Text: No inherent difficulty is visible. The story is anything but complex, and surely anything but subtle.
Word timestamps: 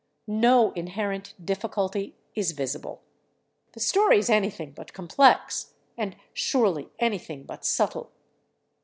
No 0.25 0.71
inherent 0.71 1.35
difficulty 1.45 2.15
is 2.33 2.53
visible. 2.53 3.03
The 3.73 3.79
story 3.79 4.17
is 4.17 4.31
anything 4.31 4.71
but 4.71 4.93
complex, 4.93 5.75
and 5.95 6.15
surely 6.33 6.89
anything 6.99 7.43
but 7.43 7.63
subtle. 7.63 8.11